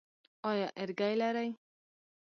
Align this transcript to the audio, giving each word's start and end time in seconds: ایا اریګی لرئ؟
ایا 0.49 0.67
اریګی 0.79 1.13
لرئ؟ 1.19 1.49